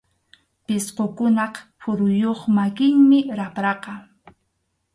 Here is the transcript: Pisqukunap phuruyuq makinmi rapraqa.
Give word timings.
Pisqukunap 0.65 1.53
phuruyuq 1.81 2.41
makinmi 2.55 3.19
rapraqa. 3.37 3.93